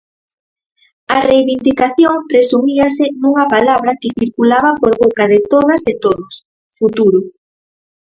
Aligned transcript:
A 1.15 1.17
reivindicación 1.29 2.15
resumíase 2.37 3.05
nunha 3.21 3.45
palabra 3.55 3.97
que 4.01 4.15
circulaba 4.19 4.71
por 4.81 4.91
boca 5.03 5.23
de 5.33 5.39
todas 5.53 5.81
e 5.91 5.93
todos: 6.05 6.33
futuro. 6.79 7.19